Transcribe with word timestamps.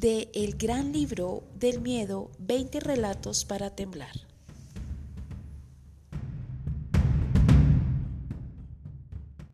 de 0.00 0.30
El 0.32 0.56
gran 0.56 0.92
libro 0.92 1.42
del 1.54 1.80
miedo, 1.80 2.30
20 2.38 2.78
relatos 2.80 3.44
para 3.44 3.74
temblar. 3.74 4.27